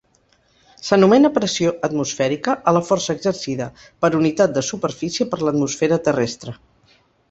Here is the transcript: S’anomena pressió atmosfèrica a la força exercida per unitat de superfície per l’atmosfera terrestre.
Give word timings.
S’anomena 0.87 1.31
pressió 1.35 1.73
atmosfèrica 1.89 2.57
a 2.71 2.75
la 2.79 2.83
força 2.89 3.19
exercida 3.19 3.71
per 3.87 4.13
unitat 4.25 4.59
de 4.59 4.67
superfície 4.73 5.33
per 5.35 5.45
l’atmosfera 5.47 6.05
terrestre. 6.11 6.61